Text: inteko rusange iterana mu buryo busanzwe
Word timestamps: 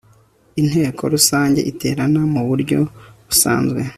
inteko 0.61 1.01
rusange 1.13 1.59
iterana 1.71 2.21
mu 2.33 2.41
buryo 2.49 2.79
busanzwe 3.27 3.79